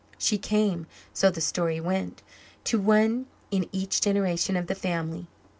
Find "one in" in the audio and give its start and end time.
2.81-3.69